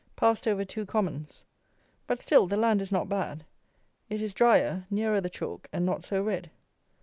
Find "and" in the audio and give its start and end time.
5.71-5.85